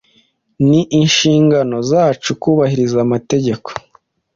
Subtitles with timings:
[0.69, 3.69] Ni inshingano zacu kubahiriza amategeko.